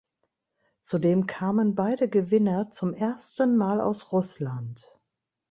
Zudem 0.81 1.27
kamen 1.27 1.75
beide 1.75 2.09
Gewinner 2.09 2.71
zum 2.71 2.95
ersten 2.95 3.55
Mal 3.55 3.79
aus 3.79 4.11
Russland. 4.11 4.99